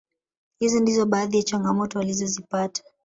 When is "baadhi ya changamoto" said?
1.05-1.99